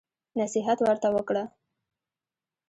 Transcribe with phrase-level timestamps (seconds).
[0.39, 1.43] نصيحت ورته وکړه.